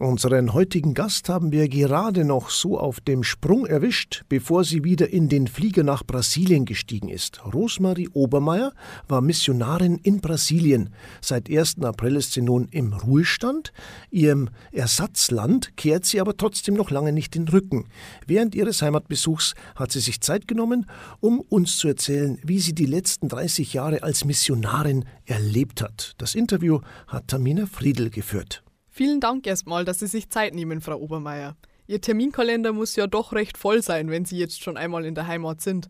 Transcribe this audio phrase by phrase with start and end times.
[0.00, 5.10] Unseren heutigen Gast haben wir gerade noch so auf dem Sprung erwischt, bevor sie wieder
[5.10, 7.44] in den Flieger nach Brasilien gestiegen ist.
[7.44, 8.72] Rosmarie Obermeier
[9.08, 10.90] war Missionarin in Brasilien.
[11.20, 11.82] Seit 1.
[11.82, 13.72] April ist sie nun im Ruhestand.
[14.12, 17.86] Ihrem Ersatzland kehrt sie aber trotzdem noch lange nicht den Rücken.
[18.24, 20.86] Während ihres Heimatbesuchs hat sie sich Zeit genommen,
[21.18, 26.14] um uns zu erzählen, wie sie die letzten 30 Jahre als Missionarin erlebt hat.
[26.18, 26.78] Das Interview
[27.08, 28.62] hat Tamina Friedel geführt.
[28.98, 31.56] Vielen Dank erstmal, dass Sie sich Zeit nehmen, Frau Obermeier.
[31.86, 35.28] Ihr Terminkalender muss ja doch recht voll sein, wenn Sie jetzt schon einmal in der
[35.28, 35.88] Heimat sind.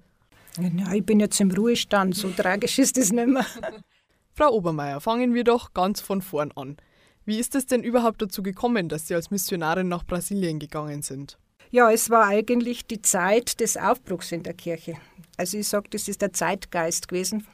[0.59, 3.47] Ja, ich bin jetzt im Ruhestand, so tragisch ist das nicht mehr.
[4.35, 6.77] Frau Obermeier, fangen wir doch ganz von vorn an.
[7.25, 11.38] Wie ist es denn überhaupt dazu gekommen, dass Sie als Missionarin nach Brasilien gegangen sind?
[11.71, 14.97] Ja, es war eigentlich die Zeit des Aufbruchs in der Kirche.
[15.38, 17.47] Also ich sage, das ist der Zeitgeist gewesen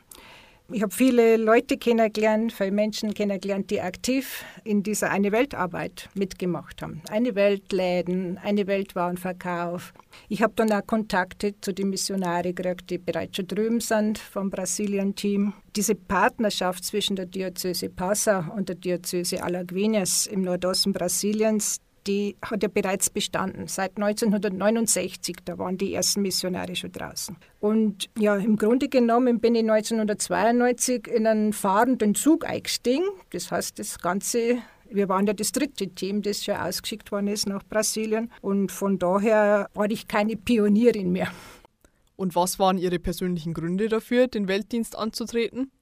[0.73, 6.81] ich habe viele Leute kennengelernt, viele Menschen kennengelernt, die aktiv in dieser Eine Weltarbeit mitgemacht
[6.81, 7.03] haben.
[7.11, 9.93] Eine Weltläden, eine Weltwarenverkauf.
[10.29, 14.48] Ich habe dann auch Kontakte zu den Missionaren gekriegt, die bereits schon drüben sind vom
[14.48, 15.53] Brasilien-Team.
[15.77, 22.62] Diese Partnerschaft zwischen der Diözese Passa und der Diözese Alagoinhas im Nordosten Brasiliens, die hat
[22.62, 23.66] ja bereits bestanden.
[23.66, 27.36] Seit 1969, da waren die ersten Missionare schon draußen.
[27.60, 33.05] Und ja, im Grunde genommen bin ich 1992 in einen fahrenden Zug eingestiegen.
[33.30, 34.58] Das heißt, das Ganze
[34.91, 38.30] wir waren ja das dritte Team, das schon ausgeschickt worden ist nach Brasilien.
[38.42, 41.28] Und von daher war ich keine Pionierin mehr.
[42.16, 45.72] Und was waren Ihre persönlichen Gründe dafür, den Weltdienst anzutreten?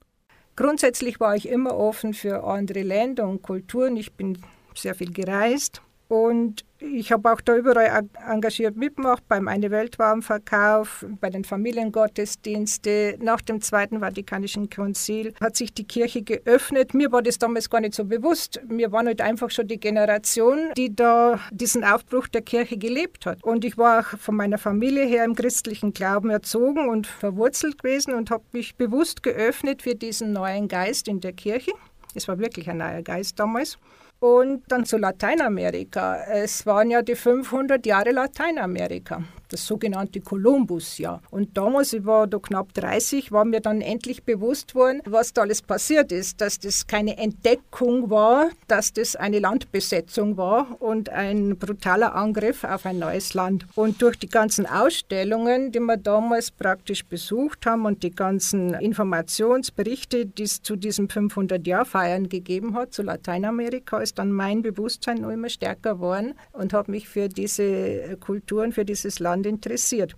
[0.55, 3.97] Grundsätzlich war ich immer offen für andere Länder und Kulturen.
[3.97, 4.39] Ich bin
[4.73, 11.29] sehr viel gereist und ich habe auch da überall engagiert mitgemacht, beim Eine Weltwarenverkauf, bei
[11.29, 13.23] den Familiengottesdiensten.
[13.23, 16.93] Nach dem Zweiten Vatikanischen Konzil hat sich die Kirche geöffnet.
[16.93, 18.59] Mir war das damals gar nicht so bewusst.
[18.67, 23.41] Wir waren halt einfach schon die Generation, die da diesen Aufbruch der Kirche gelebt hat.
[23.41, 28.13] Und ich war auch von meiner Familie her im christlichen Glauben erzogen und verwurzelt gewesen
[28.13, 31.71] und habe mich bewusst geöffnet für diesen neuen Geist in der Kirche.
[32.13, 33.77] Es war wirklich ein neuer Geist damals.
[34.23, 36.15] Und dann zu Lateinamerika.
[36.31, 41.21] Es waren ja die 500 Jahre Lateinamerika, das sogenannte Kolumbus-Jahr.
[41.29, 45.41] Und damals, ich war da knapp 30, war mir dann endlich bewusst worden, was da
[45.41, 46.41] alles passiert ist.
[46.41, 52.85] Dass das keine Entdeckung war, dass das eine Landbesetzung war und ein brutaler Angriff auf
[52.85, 53.67] ein neues Land.
[53.75, 60.25] Und durch die ganzen Ausstellungen, die wir damals praktisch besucht haben und die ganzen Informationsberichte,
[60.25, 65.49] die es zu diesem 500-Jahr-Feiern gegeben hat, zu Lateinamerika, ist dann mein Bewusstsein noch immer
[65.49, 70.15] stärker geworden und habe mich für diese Kulturen, für dieses Land interessiert.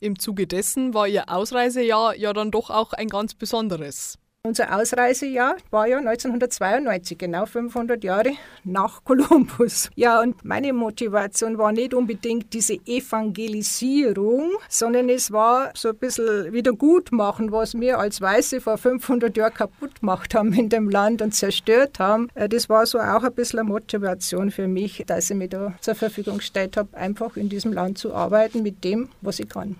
[0.00, 4.18] Im Zuge dessen war Ihr Ausreisejahr ja dann doch auch ein ganz besonderes.
[4.42, 8.32] Unser Ausreisejahr war ja 1992, genau 500 Jahre
[8.64, 9.90] nach Kolumbus.
[9.96, 16.54] Ja, und meine Motivation war nicht unbedingt diese Evangelisierung, sondern es war so ein bisschen
[16.54, 21.34] Wiedergutmachen, was wir als Weiße vor 500 Jahren kaputt gemacht haben in dem Land und
[21.34, 22.30] zerstört haben.
[22.34, 25.74] Äh, das war so auch ein bisschen eine Motivation für mich, dass ich mir da
[25.82, 29.76] zur Verfügung gestellt habe, einfach in diesem Land zu arbeiten mit dem, was ich kann.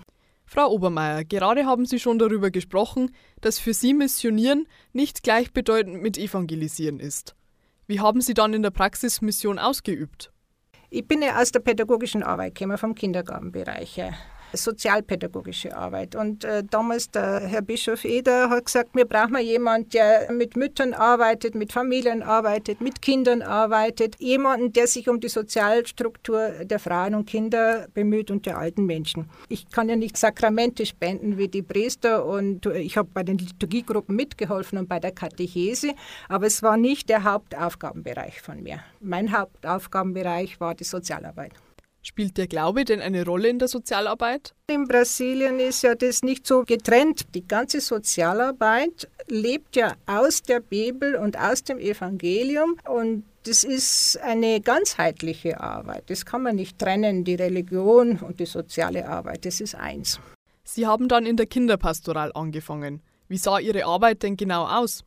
[0.53, 6.19] Frau Obermeier, gerade haben Sie schon darüber gesprochen, dass für Sie Missionieren nicht gleichbedeutend mit
[6.19, 7.37] Evangelisieren ist.
[7.87, 10.33] Wie haben Sie dann in der Praxis Mission ausgeübt?
[10.91, 14.03] Ich bin ja aus der pädagogischen Arbeit gekommen, vom Kindergartenbereich
[14.53, 16.15] sozialpädagogische Arbeit.
[16.15, 20.95] Und äh, damals der Herr Bischof Eder hat gesagt, wir brauchen jemanden, der mit Müttern
[20.95, 27.15] arbeitet, mit Familien arbeitet, mit Kindern arbeitet, jemanden, der sich um die Sozialstruktur der Frauen
[27.15, 29.29] und Kinder bemüht und der alten Menschen.
[29.49, 34.17] Ich kann ja nicht Sakramente spenden wie die Priester und ich habe bei den Liturgiegruppen
[34.17, 35.95] mitgeholfen und bei der Katechese,
[36.29, 38.81] aber es war nicht der Hauptaufgabenbereich von mir.
[39.01, 41.53] Mein Hauptaufgabenbereich war die Sozialarbeit.
[42.03, 44.55] Spielt der Glaube denn eine Rolle in der Sozialarbeit?
[44.69, 47.35] In Brasilien ist ja das nicht so getrennt.
[47.35, 54.19] Die ganze Sozialarbeit lebt ja aus der Bibel und aus dem Evangelium und das ist
[54.23, 56.05] eine ganzheitliche Arbeit.
[56.09, 59.45] Das kann man nicht trennen, die Religion und die soziale Arbeit.
[59.45, 60.21] Das ist eins.
[60.65, 63.03] Sie haben dann in der Kinderpastoral angefangen.
[63.29, 65.05] Wie sah Ihre Arbeit denn genau aus?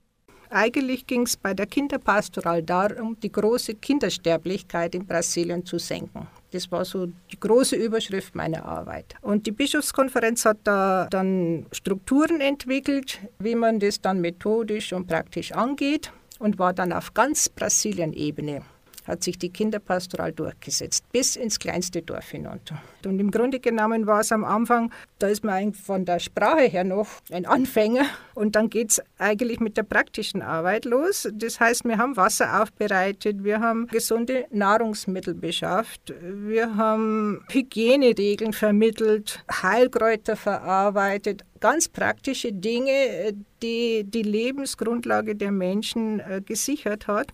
[0.55, 6.27] Eigentlich ging es bei der Kinderpastoral darum, die große Kindersterblichkeit in Brasilien zu senken.
[6.51, 9.15] Das war so die große Überschrift meiner Arbeit.
[9.21, 15.51] Und die Bischofskonferenz hat da dann Strukturen entwickelt, wie man das dann methodisch und praktisch
[15.53, 18.61] angeht und war dann auf ganz Brasilien-Ebene
[19.05, 22.81] hat sich die Kinderpastoral durchgesetzt, bis ins kleinste Dorf hinunter.
[23.05, 26.83] Und im Grunde genommen war es am Anfang, da ist man von der Sprache her
[26.83, 31.27] noch ein Anfänger und dann geht es eigentlich mit der praktischen Arbeit los.
[31.33, 39.43] Das heißt, wir haben Wasser aufbereitet, wir haben gesunde Nahrungsmittel beschafft, wir haben Hygieneregeln vermittelt,
[39.61, 47.27] Heilkräuter verarbeitet, ganz praktische Dinge, die die Lebensgrundlage der Menschen äh, gesichert hat.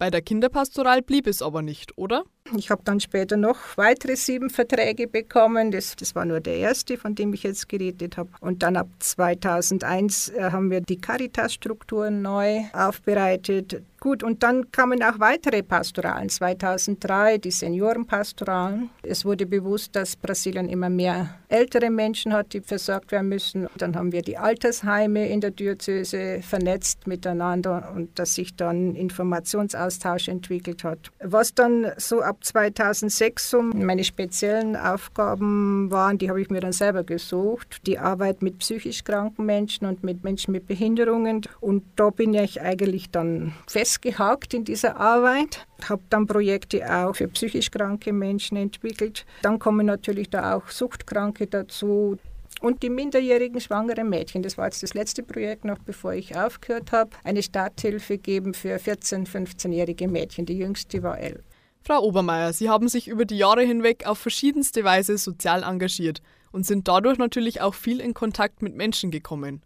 [0.00, 2.24] Bei der Kinderpastoral blieb es aber nicht, oder?
[2.56, 5.70] Ich habe dann später noch weitere sieben Verträge bekommen.
[5.70, 8.30] Das, das war nur der erste, von dem ich jetzt geredet habe.
[8.40, 13.82] Und dann ab 2001 äh, haben wir die Caritas-Strukturen neu aufbereitet.
[14.00, 16.30] Gut, und dann kamen auch weitere Pastoralen.
[16.30, 18.88] 2003 die Seniorenpastoralen.
[19.02, 23.68] Es wurde bewusst, dass Brasilien immer mehr ältere Menschen hat, die versorgt werden müssen.
[23.76, 30.28] Dann haben wir die Altersheime in der Diözese vernetzt miteinander und dass sich dann Informationsaustausch
[30.28, 31.10] entwickelt hat.
[31.22, 36.72] Was dann so ab 2006 so meine speziellen Aufgaben waren, die habe ich mir dann
[36.72, 37.86] selber gesucht.
[37.86, 41.42] Die Arbeit mit psychisch kranken Menschen und mit Menschen mit Behinderungen.
[41.60, 47.16] Und da bin ich eigentlich dann fest festgehakt in dieser Arbeit, habe dann Projekte auch
[47.16, 49.26] für psychisch kranke Menschen entwickelt.
[49.42, 52.16] Dann kommen natürlich da auch Suchtkranke dazu.
[52.60, 56.92] Und die minderjährigen schwangeren Mädchen, das war jetzt das letzte Projekt noch, bevor ich aufgehört
[56.92, 60.46] habe, eine Starthilfe geben für 14-, 15-jährige Mädchen.
[60.46, 61.42] Die jüngste war elf.
[61.82, 66.20] Frau Obermeier, Sie haben sich über die Jahre hinweg auf verschiedenste Weise sozial engagiert
[66.52, 69.62] und sind dadurch natürlich auch viel in Kontakt mit Menschen gekommen.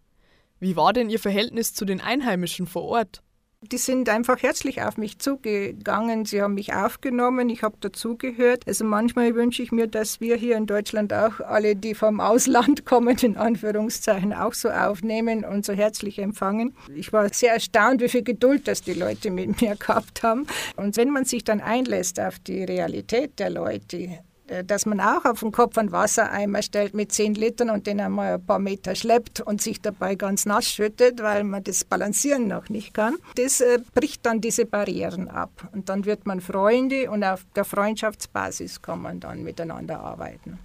[0.61, 3.23] Wie war denn Ihr Verhältnis zu den Einheimischen vor Ort?
[3.71, 6.27] Die sind einfach herzlich auf mich zugegangen.
[6.27, 8.65] Sie haben mich aufgenommen, ich habe dazugehört.
[8.67, 12.85] Also manchmal wünsche ich mir, dass wir hier in Deutschland auch alle, die vom Ausland
[12.85, 16.75] kommen, in Anführungszeichen, auch so aufnehmen und so herzlich empfangen.
[16.95, 20.47] Ich war sehr erstaunt, wie viel Geduld das die Leute mit mir gehabt haben.
[20.77, 24.19] Und wenn man sich dann einlässt auf die Realität der Leute,
[24.65, 28.35] dass man auch auf den Kopf einen Wassereimer stellt mit 10 Litern und den einmal
[28.35, 32.69] ein paar Meter schleppt und sich dabei ganz nass schüttet, weil man das Balancieren noch
[32.69, 33.17] nicht kann.
[33.37, 35.69] Das äh, bricht dann diese Barrieren ab.
[35.73, 40.59] Und dann wird man Freunde und auf der Freundschaftsbasis kann man dann miteinander arbeiten.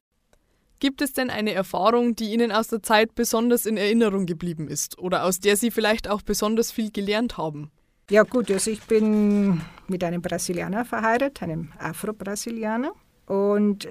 [0.79, 4.97] Gibt es denn eine Erfahrung, die Ihnen aus der Zeit besonders in Erinnerung geblieben ist
[4.97, 7.69] oder aus der Sie vielleicht auch besonders viel gelernt haben?
[8.09, 12.93] Ja gut, also ich bin mit einem Brasilianer verheiratet, einem Afro-Brasilianer.
[13.29, 13.87] Und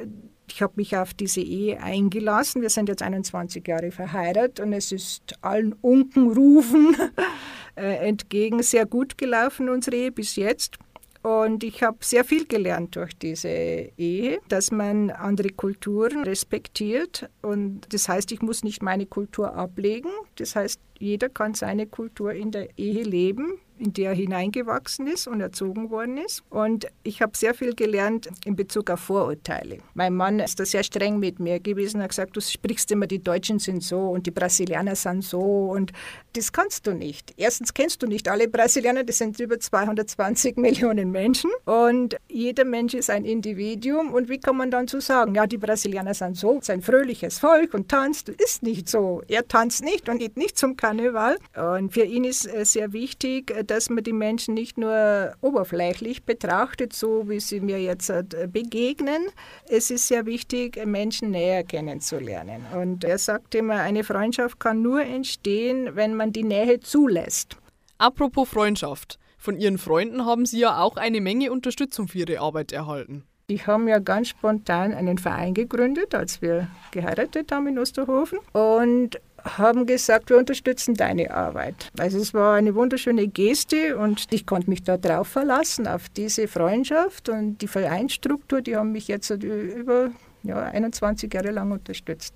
[0.50, 2.60] ich habe mich auf diese Ehe eingelassen.
[2.60, 6.96] Wir sind jetzt 21 Jahre verheiratet und es ist allen Unkenrufen
[7.76, 10.78] äh, entgegen sehr gut gelaufen, unsere Ehe bis jetzt.
[11.22, 17.28] Und ich habe sehr viel gelernt durch diese Ehe, dass man andere Kulturen respektiert.
[17.42, 20.10] Und das heißt, ich muss nicht meine Kultur ablegen.
[20.36, 25.26] Das heißt, jeder kann seine Kultur in der Ehe leben, in der er hineingewachsen ist
[25.26, 26.42] und erzogen worden ist.
[26.50, 29.78] Und ich habe sehr viel gelernt in Bezug auf Vorurteile.
[29.94, 32.02] Mein Mann ist da sehr streng mit mir gewesen.
[32.02, 35.40] Hat gesagt, du sprichst immer, die Deutschen sind so und die Brasilianer sind so.
[35.40, 35.92] Und
[36.34, 37.34] das kannst du nicht.
[37.36, 41.50] Erstens kennst du nicht alle Brasilianer, das sind über 220 Millionen Menschen.
[41.64, 44.12] Und jeder Mensch ist ein Individuum.
[44.12, 47.38] Und wie kann man dann so sagen, ja, die Brasilianer sind so, sind ein fröhliches
[47.38, 48.28] Volk und tanzt?
[48.28, 49.22] Ist nicht so.
[49.28, 51.36] Er tanzt nicht und geht nicht zum Karneval.
[51.54, 56.24] Und für ihn ist äh, sehr wichtig, äh, dass man die Menschen nicht nur oberflächlich
[56.24, 59.28] betrachtet, so wie sie mir jetzt äh, begegnen.
[59.68, 62.66] Es ist sehr wichtig, Menschen näher kennenzulernen.
[62.74, 67.56] Und er sagt immer, eine Freundschaft kann nur entstehen, wenn man die Nähe zulässt.
[67.98, 69.18] Apropos Freundschaft.
[69.38, 73.24] Von Ihren Freunden haben Sie ja auch eine Menge Unterstützung für Ihre Arbeit erhalten.
[73.50, 78.40] Die haben ja ganz spontan einen Verein gegründet, als wir geheiratet haben in Osterhofen.
[78.52, 81.90] Und haben gesagt, wir unterstützen deine Arbeit.
[81.98, 86.48] Also es war eine wunderschöne Geste und ich konnte mich da drauf verlassen, auf diese
[86.48, 90.10] Freundschaft und die Vereinsstruktur, die haben mich jetzt über
[90.42, 92.34] ja, 21 Jahre lang unterstützt.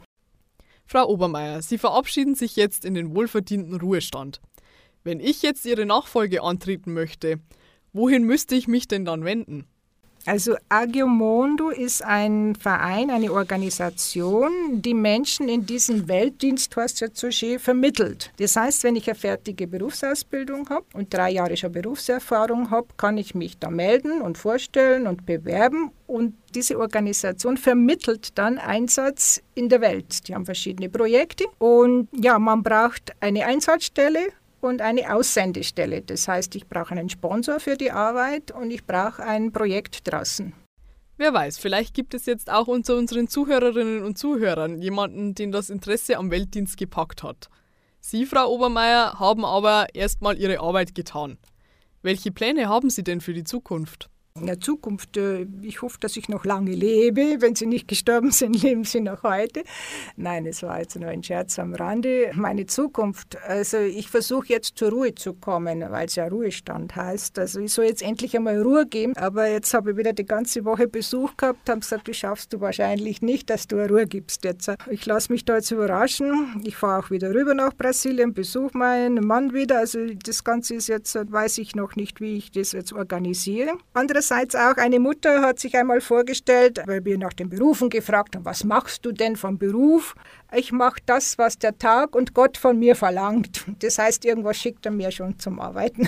[0.86, 4.40] Frau Obermeier, Sie verabschieden sich jetzt in den wohlverdienten Ruhestand.
[5.04, 7.40] Wenn ich jetzt Ihre Nachfolge antreten möchte,
[7.92, 9.66] wohin müsste ich mich denn dann wenden?
[10.24, 18.30] Also Agiomondo ist ein Verein, eine Organisation, die Menschen in diesen Weltdienst, Horst schön, vermittelt.
[18.38, 23.18] Das heißt, wenn ich eine fertige Berufsausbildung habe und drei Jahre schon Berufserfahrung habe, kann
[23.18, 29.68] ich mich da melden und vorstellen und bewerben und diese Organisation vermittelt dann Einsatz in
[29.68, 30.28] der Welt.
[30.28, 34.28] Die haben verschiedene Projekte und ja, man braucht eine Einsatzstelle
[34.62, 36.02] und eine Aussendestelle.
[36.02, 40.52] Das heißt, ich brauche einen Sponsor für die Arbeit und ich brauche ein Projekt draußen.
[41.18, 45.70] Wer weiß, vielleicht gibt es jetzt auch unter unseren Zuhörerinnen und Zuhörern jemanden, den das
[45.70, 47.48] Interesse am Weltdienst gepackt hat.
[48.00, 51.38] Sie, Frau Obermeier, haben aber erstmal Ihre Arbeit getan.
[52.02, 54.10] Welche Pläne haben Sie denn für die Zukunft?
[54.34, 57.36] In der Zukunft, äh, ich hoffe, dass ich noch lange lebe.
[57.40, 59.62] Wenn Sie nicht gestorben sind, leben Sie noch heute.
[60.16, 62.30] Nein, es war jetzt nur ein Scherz am Rande.
[62.34, 67.38] Meine Zukunft, also ich versuche jetzt zur Ruhe zu kommen, weil es ja Ruhestand heißt.
[67.38, 69.14] Also ich soll jetzt endlich einmal Ruhe geben.
[69.18, 72.60] Aber jetzt habe ich wieder die ganze Woche Besuch gehabt, haben gesagt, das schaffst du
[72.62, 74.70] wahrscheinlich nicht, dass du Ruhe gibst jetzt.
[74.88, 76.62] Ich lasse mich da jetzt überraschen.
[76.64, 79.78] Ich fahre auch wieder rüber nach Brasilien, besuche meinen Mann wieder.
[79.78, 83.72] Also das Ganze ist jetzt, weiß ich noch nicht, wie ich das jetzt organisiere.
[83.92, 88.36] Andere Andererseits auch eine Mutter hat sich einmal vorgestellt, weil wir nach den Berufen gefragt
[88.36, 90.14] haben, was machst du denn vom Beruf?
[90.54, 93.64] Ich mache das, was der Tag und Gott von mir verlangt.
[93.80, 96.06] Das heißt, irgendwas schickt er mir schon zum Arbeiten.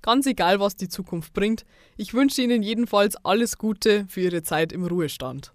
[0.00, 1.66] Ganz egal, was die Zukunft bringt,
[1.98, 5.52] ich wünsche Ihnen jedenfalls alles Gute für Ihre Zeit im Ruhestand.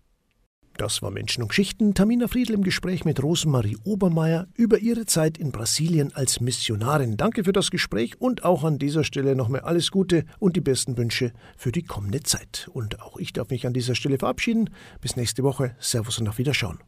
[0.77, 1.93] Das war Menschen und Geschichten.
[1.93, 7.15] Tamina Friedl im Gespräch mit Rosemarie Obermeier über ihre Zeit in Brasilien als Missionarin.
[7.15, 10.97] Danke für das Gespräch und auch an dieser Stelle nochmal alles Gute und die besten
[10.97, 12.69] Wünsche für die kommende Zeit.
[12.73, 14.69] Und auch ich darf mich an dieser Stelle verabschieden.
[14.99, 15.75] Bis nächste Woche.
[15.79, 16.79] Servus und auf Wiederschauen.